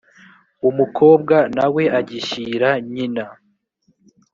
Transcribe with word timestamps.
umukobwa 0.69 1.35
na 1.55 1.65
we 1.73 1.83
agishyira 1.99 2.69
nyina 2.93 3.25